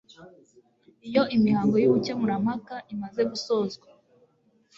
[1.07, 3.87] iyo imihango y ubukemurampaka imaze gusozwa